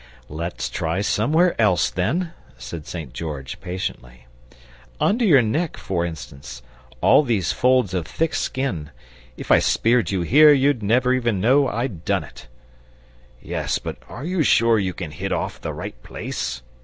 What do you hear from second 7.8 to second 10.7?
of thick skin, if I speared you here